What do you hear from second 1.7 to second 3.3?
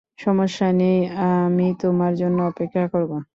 তোমার জন্য অপেক্ষা করব।